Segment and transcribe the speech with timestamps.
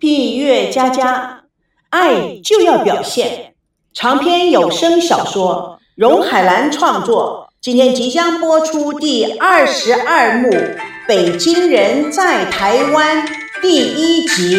[0.00, 1.42] 闭月佳佳，
[1.90, 3.52] 爱就要表现。
[3.92, 10.48] 长篇有声小说，荣海兰创作，今天即将播出第二十二幕
[11.06, 13.28] 《北京人在台湾》
[13.60, 14.56] 第一集，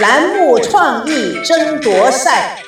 [0.00, 2.58] 栏目创意争夺赛。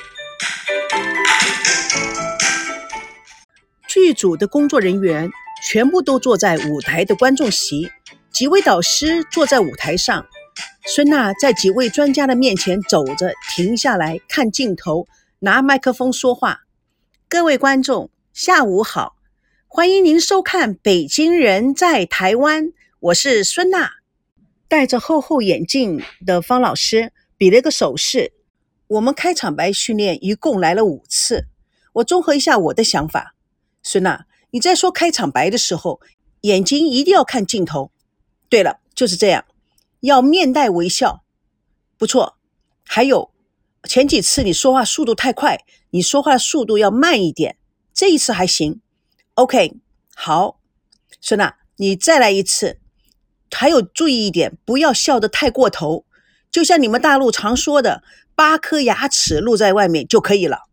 [3.87, 5.31] 剧组的工作人员
[5.67, 7.89] 全部都坐在舞台的观众席，
[8.31, 10.23] 几位导师坐在舞台上。
[10.85, 15.07] 孙娜在几位专家的面前走着，停下来看镜头，
[15.39, 16.63] 拿麦克风说话
[17.29, 19.15] ：“各位观众，下午好，
[19.65, 22.65] 欢迎您收看《北京人在台湾》，
[22.99, 23.91] 我是孙娜。”
[24.67, 28.33] 戴着厚厚眼镜的方老师比了个手势
[28.87, 31.47] ：“我们开场白训练一共来了五次，
[31.93, 33.33] 我综合一下我的想法。
[33.81, 36.01] 孙娜，你在说开场白的时候，
[36.41, 37.89] 眼睛一定要看镜头。
[38.49, 39.45] 对了，就是这样。”
[40.03, 41.23] 要面带微笑，
[41.97, 42.37] 不错。
[42.85, 43.31] 还有
[43.87, 47.55] 前几次你说话速度太快，你说话速度要慢一点。
[47.93, 48.81] 这一次还行
[49.35, 49.77] ，OK，
[50.13, 50.59] 好。
[51.21, 52.79] 孙娜，你再来一次。
[53.49, 56.05] 还有注意一点，不要笑得太过头，
[56.51, 58.03] 就像你们大陆常说的
[58.35, 60.63] “八颗牙齿露在外面”就可以了。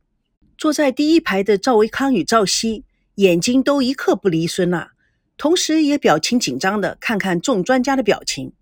[0.58, 4.90] 坐在第一排的赵维康与赵熙眼睛都一刻不离孙娜，
[5.36, 8.52] 同时也表情紧张的看看众专家的表情。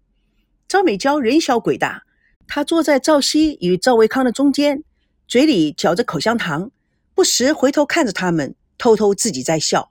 [0.68, 2.04] 赵美娇人小鬼大，
[2.46, 4.84] 她坐在赵熙与赵维康的中间，
[5.26, 6.70] 嘴里嚼着口香糖，
[7.14, 9.90] 不时回头看着他们，偷偷自己在笑。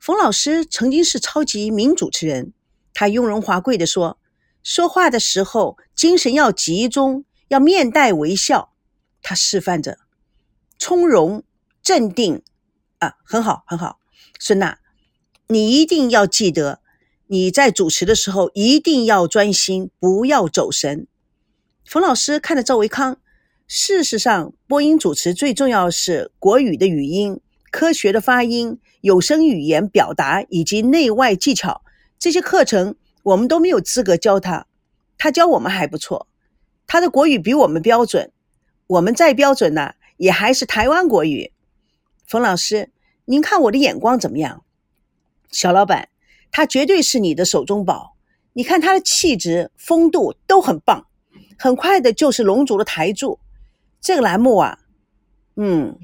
[0.00, 2.52] 冯老师曾经是超级名主持人，
[2.92, 4.18] 他雍容华贵地说
[4.64, 8.72] ：“说话的时候精神要集中，要面带微笑。”
[9.22, 9.98] 他示范着
[10.80, 11.44] 从容
[11.80, 12.42] 镇定，
[12.98, 14.00] 啊，很好，很好。
[14.40, 14.80] 孙娜，
[15.46, 16.80] 你一定要记得。
[17.28, 21.08] 你在主持的时候一定要专心，不要走神。
[21.84, 23.18] 冯老师看着赵维康，
[23.66, 27.40] 事实上，播音主持最重要是国语的语音、
[27.72, 31.82] 科学的发音、有声语言表达以及内外技巧。
[32.16, 34.68] 这些课程我们都没有资格教他，
[35.18, 36.28] 他教我们还不错。
[36.86, 38.30] 他的国语比我们标准，
[38.86, 41.50] 我们再标准呢，也还是台湾国语。
[42.24, 42.90] 冯老师，
[43.24, 44.62] 您看我的眼光怎么样？
[45.50, 46.08] 小老板。
[46.56, 48.16] 他绝对是你的手中宝，
[48.54, 51.06] 你看他的气质、风度都很棒，
[51.58, 53.38] 很快的就是龙族的台柱。
[54.00, 54.78] 这个栏目啊，
[55.56, 55.98] 嗯，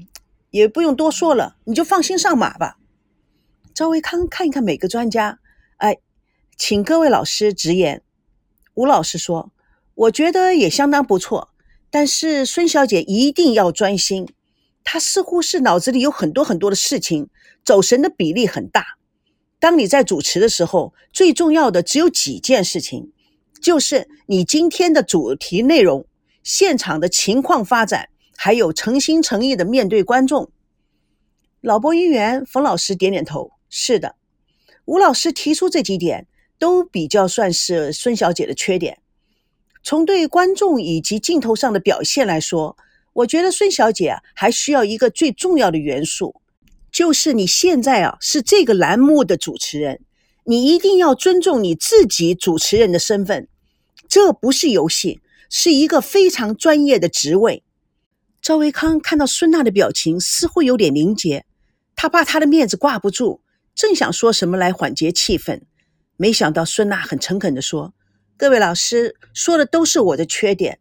[0.51, 2.77] 也不用多说了，你就放心上马吧。
[3.73, 5.39] 赵维康看一看每个专家，
[5.77, 5.97] 哎，
[6.55, 8.03] 请各位老师直言。
[8.75, 9.51] 吴老师说
[9.95, 11.49] ：“我觉得也相当不错，
[11.89, 14.31] 但是孙小姐一定要专心，
[14.83, 17.31] 她似乎是脑子里有很多很多的事情，
[17.65, 18.85] 走神的比例很大。”
[19.63, 23.13] 当你在主持的时候，最重要的只有几件事情，
[23.61, 26.05] 就是你今天的主题内容、
[26.43, 30.51] 现场的情况发展，还有诚心诚意的面对观众。
[31.61, 34.17] 老播音员冯老师点点头，是的。
[34.83, 36.27] 吴老师提出这几点，
[36.59, 38.97] 都比较算是孙小姐的缺点。
[39.81, 42.75] 从对观众以及镜头上的表现来说，
[43.13, 46.35] 我觉得孙小姐，还需要一个最重要的元素。
[46.93, 50.01] 就是你现在啊，是这个栏目的主持人，
[50.45, 53.47] 你一定要尊重你自己主持人的身份。
[54.07, 57.63] 这不是游戏，是一个非常专业的职位。
[58.43, 61.45] 赵维康看到孙娜的表情似乎有点凝结，
[61.95, 63.41] 他怕他的面子挂不住，
[63.73, 65.61] 正想说什么来缓解气氛，
[66.15, 67.95] 没想到孙娜很诚恳地说
[68.37, 70.77] ：“各位老师说的都是我的缺点，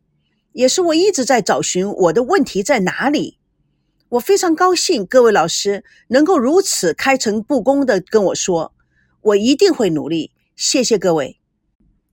[0.53, 3.39] 也是我一直在找寻我的问题在哪里。”
[4.13, 8.75] 我非常高兴，各位老师能够如此开诚布公的跟我说，
[9.23, 10.33] 我一定会努力。
[10.55, 11.41] 谢谢各位。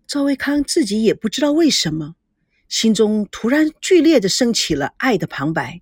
[0.07, 2.15] 赵维康自己也不知道为什么，
[2.69, 5.81] 心中突然剧烈的升起了爱的旁白。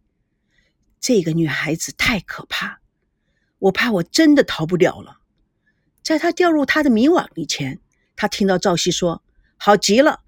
[1.00, 2.80] 这个女孩子太可怕，
[3.60, 5.20] 我怕我真的逃不了了。
[6.02, 7.80] 在他掉入他的迷惘以前，
[8.16, 9.22] 他听到赵熙说
[9.56, 10.22] ：“好极了，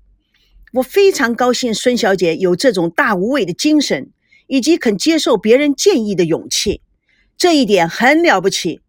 [0.73, 4.12] 我非常高兴孙小姐有这种大无畏的精神。”
[4.50, 6.81] 以及肯接受别人建议的勇气，
[7.38, 8.81] 这一点很了不起，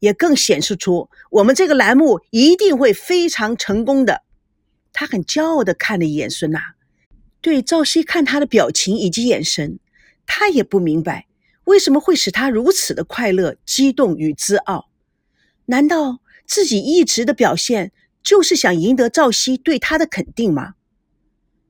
[0.00, 4.22] 也更显示出我们这个栏目一定会非常成功的。
[4.92, 6.60] 他很骄傲地看了一眼孙娜，
[7.40, 9.78] 对赵熙看他的表情以及眼神，
[10.26, 11.26] 他也不明白
[11.64, 14.90] 为什么会使他如此的快乐、激动与自傲。
[15.64, 20.74] 难道自己一直的表现就是想赢得赵熙对他的肯定吗？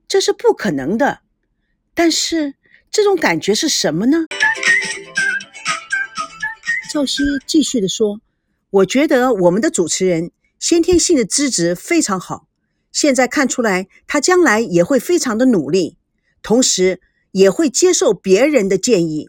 [0.08, 1.20] 这是不可能的。
[1.94, 2.56] 但是。
[2.90, 4.26] 这种感觉是什么呢？
[6.92, 8.20] 赵熙继续的说
[8.70, 12.48] ：“我觉得我们的主持人先天性的资质非常好，
[12.90, 15.96] 现在看出来，他将来也会非常的努力，
[16.42, 17.00] 同时
[17.32, 19.28] 也会接受别人的建议。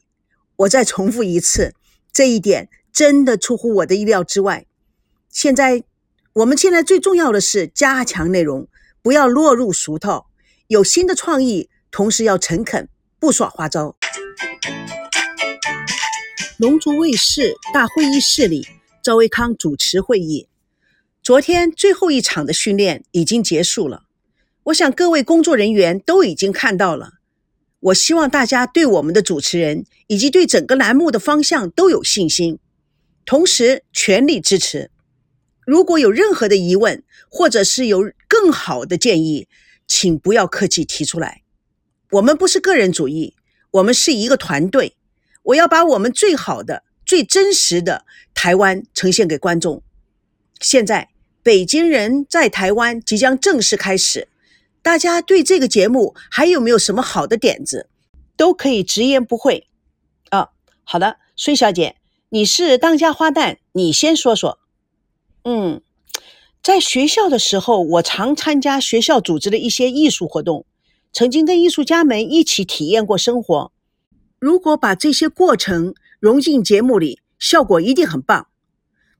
[0.57, 1.73] 我再重复一次，
[2.13, 4.65] 这一点真的出乎我的意料之外。
[5.29, 5.83] 现在，
[6.33, 8.67] 我们现在最重要的是加强内容，
[9.01, 10.27] 不要落入俗套，
[10.67, 13.97] 有新的创意，同时要诚恳，不耍花招。
[16.57, 18.65] 龙族卫视大会议室里，
[19.03, 20.47] 赵维康主持会议。
[21.21, 24.03] 昨天最后一场的训练已经结束了，
[24.63, 27.15] 我想各位工作人员都已经看到了。
[27.81, 32.59] 我希望大家对我们的主持人以及对整个栏目的方向都有信心，
[33.25, 34.91] 同时全力支持。
[35.65, 39.47] 如果有任何的疑问，或者是有更好的建议，
[39.85, 41.43] 请不要客气提出来。
[42.11, 43.35] 我们不是个人主义，
[43.71, 44.95] 我们是一个团队。
[45.43, 49.83] 我要把我们最好的、最真实的台湾呈现给观众。
[50.59, 51.09] 现在，
[51.43, 54.27] 北京人在台湾即将正式开始。
[54.81, 57.89] 大家对这个节目还有没有什么好的点子？
[58.35, 59.67] 都可以直言不讳。
[60.29, 60.49] 啊，
[60.83, 61.97] 好的，孙小姐，
[62.29, 64.59] 你是当家花旦，你先说说。
[65.43, 65.81] 嗯，
[66.63, 70.65] 在学校的时候，我常参加学校组织的一些艺术活动，
[71.11, 73.71] 曾经跟艺术家们一起体验过生活。
[74.39, 78.47] 如果把这些过程融进节目里，效果一定很棒。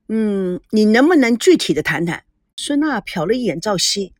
[0.07, 2.23] 嗯，你能不能具体的谈谈？
[2.55, 4.13] 孙娜瞟了一眼赵熙。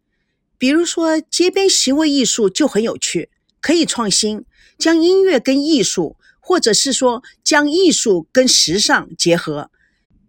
[0.57, 3.29] 比如说，街边行为艺术就很有趣，
[3.61, 4.43] 可以创新，
[4.77, 9.71] 将音乐跟艺术，或者是说将艺术跟时尚结合，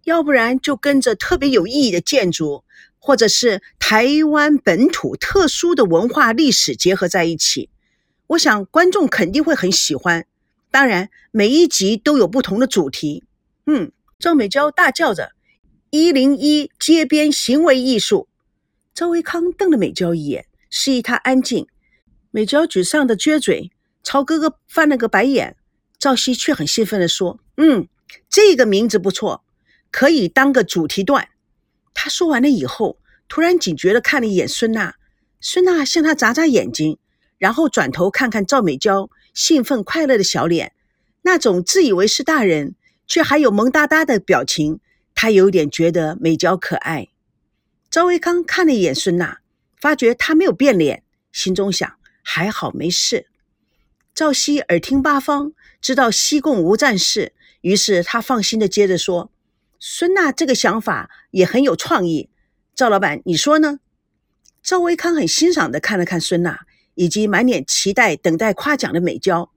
[0.05, 2.63] 要不然就跟着特别有意义的建筑，
[3.01, 7.69] 或者是台湾本土特殊的文化历史结合在一起。
[8.27, 10.25] 我想观众肯定会很喜欢。
[10.69, 13.25] 当然，每一集都有不同的主题。
[13.65, 15.31] 嗯，赵美娇大叫着
[15.89, 18.29] ：“一零一街边行为艺术。”
[18.93, 21.67] 赵维康瞪了美娇一眼，示意她安静。
[22.29, 23.71] 美娇沮丧的撅嘴，
[24.03, 25.57] 朝哥哥翻了个白眼。
[25.97, 27.87] 赵熙却很兴奋地说：“嗯，
[28.29, 29.43] 这个名字不错，
[29.91, 31.27] 可以当个主题段。”
[31.93, 32.97] 他说完了以后，
[33.27, 34.95] 突然警觉地看了一眼孙娜。
[35.39, 36.99] 孙娜向他眨眨眼睛，
[37.37, 40.73] 然后转头看看赵美娇兴奋快乐的小脸，
[41.23, 42.75] 那种自以为是大人
[43.07, 44.79] 却还有萌哒哒的表情，
[45.15, 47.07] 他有点觉得美娇可爱。
[47.89, 49.39] 赵维康看了一眼孙娜，
[49.79, 51.91] 发觉她没有变脸，心中想：
[52.21, 53.25] 还好没事。
[54.13, 59.31] 赵熙耳听八方，知道西贡无战事，于是他放心的接着说
[59.83, 62.29] ：“孙娜这个想法也很有创意，
[62.75, 63.79] 赵老板你说呢？”
[64.61, 66.59] 赵维康很欣赏的看了看孙娜，
[66.93, 69.51] 以及满脸期待等待夸奖的美娇。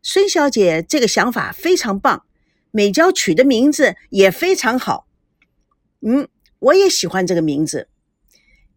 [0.00, 2.24] 孙小姐这个想法非常棒，
[2.70, 5.08] 美娇取的名字也非常好。
[6.00, 6.28] 嗯。
[6.60, 7.88] 我也喜欢这个名字，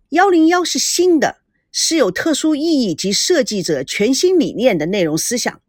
[0.09, 1.38] 幺零幺是新的，
[1.71, 5.61] 是有特殊意义及设计者全新理念的内容思想。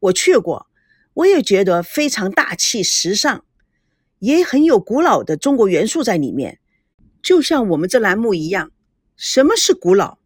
[0.00, 0.68] 我去过，
[1.12, 3.44] 我也觉得非常大气时尚，
[4.26, 6.58] 也很有古老的中国元素在里面。
[7.22, 8.72] 就像我们这栏目一样，
[9.16, 10.18] 什么是古老？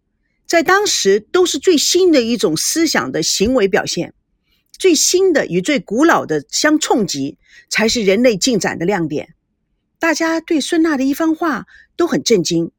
[0.46, 4.14] 在当时都是最新的一种思想的行为表现，
[4.72, 7.36] 最新的与最古老的相冲击，
[7.68, 9.34] 才是人类进展的亮点。
[9.98, 12.72] 大家对孙娜的一番话都很震惊，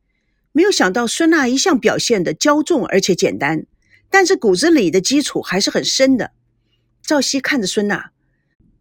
[0.52, 3.68] 没有想到孙娜一向表现的骄纵而且简单，
[4.10, 6.32] 但是骨子里的基础还是很深的。
[7.04, 8.12] 赵熙看着孙娜，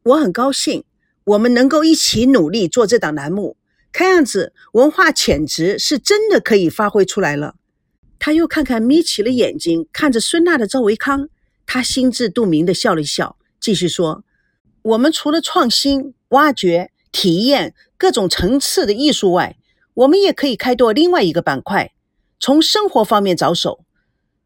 [0.04, 0.84] 我很高兴
[1.24, 3.56] 我们能够一起努力做这档栏目，
[3.92, 7.56] 看样子文化潜质是真的可以发挥出来了。
[8.18, 11.28] 他又看看眯起了眼睛看着孙娜的赵维康，
[11.66, 14.24] 他心知肚明的笑了笑，继续说
[14.82, 19.58] ：“我们除了创新、挖掘、体验。”各种层次的艺术外，
[19.92, 21.92] 我们也可以开拓另外一个板块，
[22.38, 23.84] 从生活方面着手。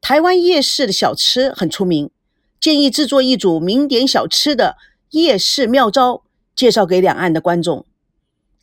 [0.01, 2.11] 台湾夜市的小吃很出名，
[2.61, 4.77] 建议制作一组名点小吃的
[5.11, 6.24] 夜市妙招，
[6.55, 7.87] 介绍给两岸的观众。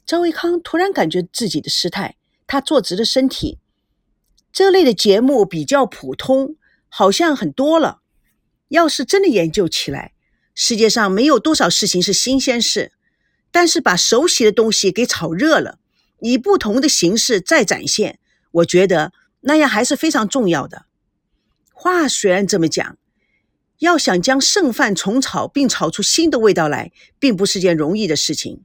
[0.05, 2.15] 赵维康突然感觉自己的失态，
[2.47, 3.59] 他坐直了身体。
[4.51, 6.55] 这类的节目比较普通，
[6.89, 8.01] 好像很多了。
[8.69, 10.13] 要是真的研究起来，
[10.53, 12.91] 世界上没有多少事情是新鲜事。
[13.53, 15.77] 但是把熟悉的东西给炒热了，
[16.21, 18.17] 以不同的形式再展现，
[18.51, 20.85] 我觉得那样还是非常重要的。
[21.73, 22.97] 话虽然这么讲，
[23.81, 28.61] 要想将剩饭重炒并炒出新的味道来，并不是件容易的事情。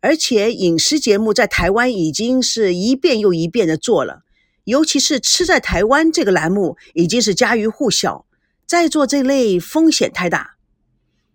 [0.00, 4.24] 而且饮食节目在台湾已经是一遍又一遍的做了，
[4.64, 8.26] 尤其是吃在台湾这个栏目已经是家喻户晓。
[8.66, 10.56] 再做这类风险太大，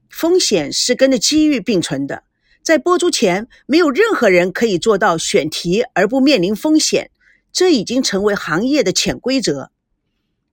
[0.09, 2.23] 风险是跟着机遇并存的。
[2.61, 7.09] 在播出前，没有任何人可以做到选题而不面临风险。
[7.53, 9.71] 这已经成为行业的潜规则。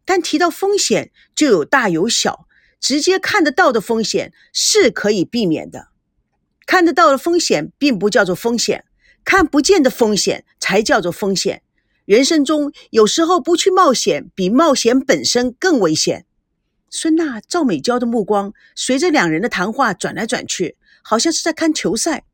[0.04, 2.46] 但提到风险，就有大有小。
[2.80, 5.88] 直接看得到的风险是可以避免的，
[6.66, 8.84] 看得到的风险并不叫做风险，
[9.24, 11.62] 看不见的风险才叫做风险。
[12.06, 16.24] 人生中有时候不去冒险，比冒险本身更危险。
[16.88, 22.24] 孙娜、赵美娇的目光随着两人的谈话转来转去，好像是在看球赛。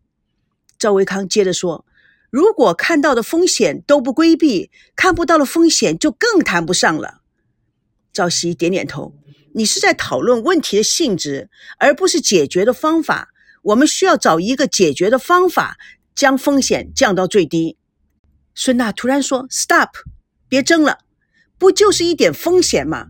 [0.78, 1.84] 赵维康接着说
[2.30, 7.20] ：“如果看到的风险都不规避，看不到的风险就更谈不上了。”
[8.14, 9.12] 赵熙点点头
[9.56, 11.48] ：“你是在讨论问题的性质，
[11.78, 13.30] 而不是解决的方法。
[13.62, 15.78] 我们需要找一个解决的方法，
[16.14, 17.78] 将风险降到最低。”
[18.54, 19.88] 孙娜突然说：“Stop，
[20.46, 20.98] 别争了，
[21.56, 23.08] 不就是一点风险吗？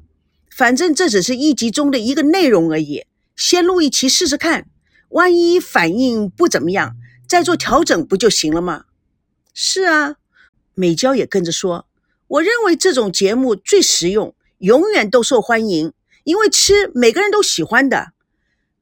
[0.56, 4.68] 反正这只是一集中的一个内容而已，先录一期试试看，
[5.08, 6.94] 万一反应不怎么样，
[7.28, 8.84] 再做调整不就行了吗？”
[9.52, 10.14] 是啊，
[10.74, 11.88] 美娇也跟着说
[12.28, 15.92] ：“我认为这种节目最实用。”永远都受欢迎，
[16.26, 18.08] 因为吃每个人都喜欢的。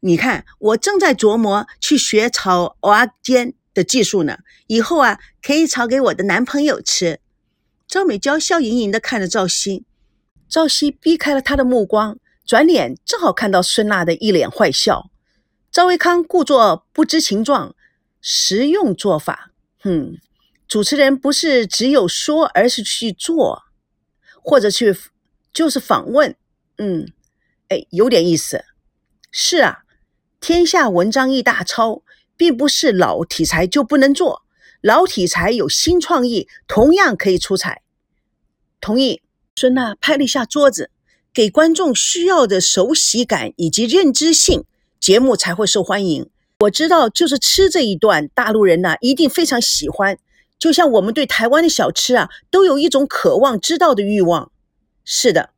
[0.00, 7.20] 你看，我正在琢磨去学炒蚵仔煎的技术呢，以后啊可以炒给我的男朋友吃。
[7.86, 9.84] 赵美娇笑盈盈地看着赵熙，
[10.48, 15.10] 赵熙避开了他的目光，转脸正好看到孙娜的一脸坏笑。
[15.70, 17.76] 赵维康故作不知情状，
[18.22, 19.50] 实用做法。
[19.80, 20.16] 哼，
[20.66, 23.64] 主持人不是只有说，而是去做，
[24.42, 24.96] 或者去。
[25.52, 26.34] 就是访问，
[26.78, 27.12] 嗯，
[27.90, 28.64] 有点意思。
[29.30, 29.78] 是啊，
[30.40, 32.02] 天下文章一大抄，
[32.36, 34.42] 并不是老题材就不能做，
[34.80, 37.82] 老题材有新创意，同样可以出彩。
[38.80, 39.22] 同意。
[39.56, 40.90] 孙娜拍了一下桌子，
[41.32, 44.64] 给观众需要的熟悉感以及认知性，
[44.98, 46.28] 节目才会受欢迎。
[46.58, 50.18] 我知道，就是吃这一段，大陆人呢一定非常喜欢。
[50.58, 54.50] 就像我们对台湾的小吃啊，都有一种渴望知道的欲望。
[55.04, 55.50] 是的，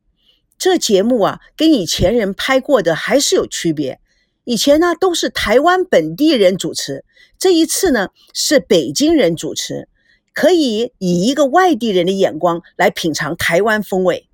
[0.57, 3.99] 这节目啊，跟以前人拍过的还是有区别。
[4.43, 7.03] 以前呢都是台湾本地人主持，
[7.37, 9.89] 这一次呢是北京人主持，
[10.33, 14.29] 可以以一个外地人的眼光来品尝台湾风味。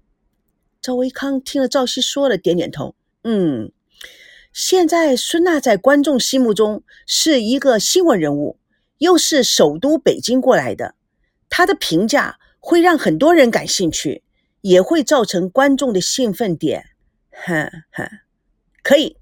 [0.81, 3.71] 赵维康听了赵熙说了，点点头，嗯，
[4.53, 8.59] 现在孙娜在观众心目中是一个新闻人物，
[8.99, 10.93] 又是首都北京过来的，
[11.49, 14.23] 她的评价会让很多人感兴趣。
[14.63, 16.85] 也会造成观众的兴奋点，
[17.31, 18.09] 哼哼，
[18.81, 19.17] 可以。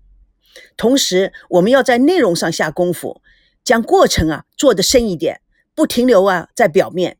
[0.77, 3.23] 同时，我们要在内容上下功夫，
[3.63, 5.41] 将过程啊做得深一点，
[5.73, 7.17] 不停留啊在表面。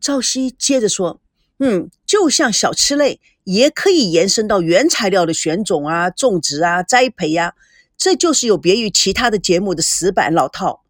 [0.00, 1.20] 赵熙接着说
[1.60, 7.54] ：“嗯，就像小吃类，也可以延伸到原材料的选种啊、种植啊、栽培呀，
[7.98, 10.84] 这就是有别于其他的节目的死板老套，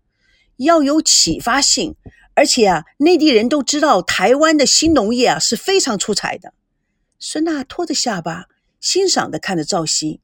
[0.58, 1.96] 要有启发性。
[2.34, 6.52] 而且啊，内地人都知道台湾的新农业啊是非常出彩的。”
[7.20, 8.46] 孙娜托着下巴，
[8.80, 10.20] 欣赏地看着赵熙。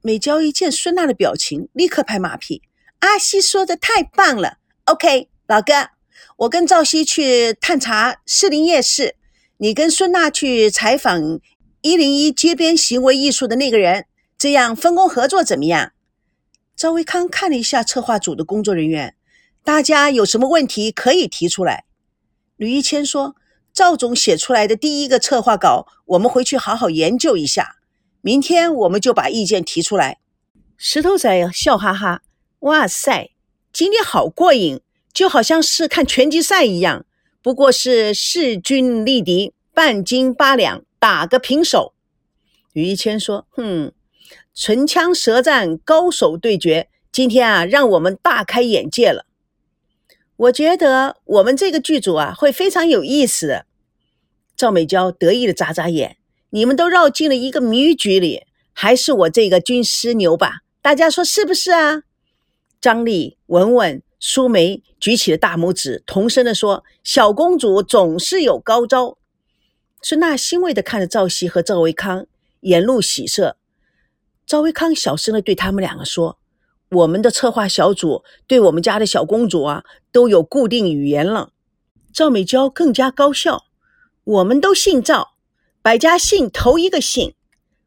[0.00, 2.62] 美娇一见孙娜的表情，立刻拍马屁
[3.00, 5.90] ：“阿西说的太棒了！OK，老哥，
[6.36, 9.16] 我跟赵熙去探查士林夜市，
[9.56, 11.40] 你跟孙娜去采访
[11.82, 14.06] 一零一街边行为艺术的那个人，
[14.38, 15.90] 这样分工合作怎么样？”
[16.76, 19.16] 赵维康看了一下策划组的工作人员，
[19.64, 21.86] 大家有什么问题可以提出来。
[22.56, 23.34] 吕一谦说。
[23.76, 27.76] 赵总写出来的第一个策划稿，我们回去好好研究一下。
[28.22, 30.16] 明天我们就把意见提出来。
[30.78, 32.22] 石头仔笑哈哈
[32.60, 33.32] ：“哇塞，
[33.74, 34.80] 今天好过瘾，
[35.12, 37.04] 就好像是看拳击赛一样。
[37.42, 41.92] 不过是势均力敌，半斤八两，打个平手。”
[42.72, 43.92] 于谦说：“哼，
[44.54, 49.26] 唇枪舌战，高手对决，今天啊，让我们大开眼界了。”
[50.36, 53.64] 我觉得我们这个剧组啊会非常有意思。
[54.56, 56.18] 赵美娇得意的眨眨眼，
[56.50, 60.60] 你们都绕进了一个谜局里，还是我这个军师牛吧？
[60.82, 62.02] 大家说是不是啊？
[62.80, 69.16] 张丽、文文、苏梅举起了大拇指，同声的说：“小公主总是有高招。”
[70.02, 72.26] 孙娜欣慰的看着赵熙和赵维康，
[72.60, 73.56] 眼露喜色。
[74.46, 76.38] 赵维康小声的对他们两个说。
[76.90, 81.50] 我们的策划小组对我们家的小公主啊都有固定语言了。
[82.12, 83.64] 赵美娇更加高效。
[84.24, 85.34] 我们都姓赵，
[85.82, 87.34] 百家姓头一个姓，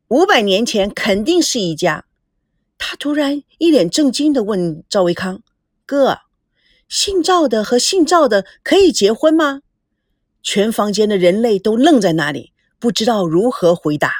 [0.07, 2.05] 五百年前肯定是一家。
[2.77, 5.41] 他突然一脸震惊地问赵维康
[5.85, 6.19] ：“哥，
[6.87, 9.61] 姓赵的和姓赵的可以结婚吗？”
[10.41, 14.13] 全房间的人类都愣在那里，不知道如何回答。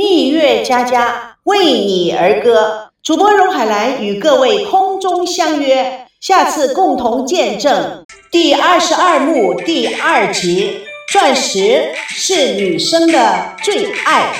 [0.00, 8.02] 蜜月佳佳为你而歌，主播荣海兰与各位空中相约，下次共同见证。
[8.30, 10.80] 第二十二幕第二集：
[11.12, 14.32] 钻石是女生的最爱。